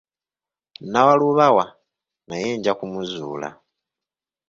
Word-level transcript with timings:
Nnawalubawa 0.83 1.65
naye 2.29 2.47
nja 2.57 2.73
kumuzuula. 2.79 3.49